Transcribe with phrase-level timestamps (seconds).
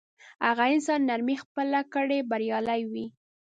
[0.47, 3.05] هغه انسان نرمي خپله کړي بریالی وي.